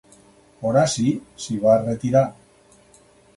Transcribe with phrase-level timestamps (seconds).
[0.69, 1.05] Horaci
[1.43, 2.25] s'hi va retirar.